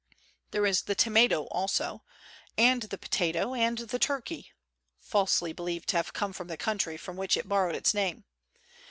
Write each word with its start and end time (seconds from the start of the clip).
There 0.49 0.65
is 0.65 0.81
the 0.81 0.95
tomato 0.95 1.43
also, 1.49 2.01
and 2.57 2.81
the 2.81 2.97
potato 2.97 3.53
and 3.53 3.77
the 3.77 3.99
turkey 3.99 4.51
(falsely 4.99 5.53
believed 5.53 5.89
to 5.89 5.97
have 5.97 6.11
come 6.11 6.33
from 6.33 6.47
the 6.47 6.57
country 6.57 6.97
from 6.97 7.17
which 7.17 7.37
it 7.37 7.47
borrowed 7.47 7.75
its 7.75 7.93
name). 7.93 8.23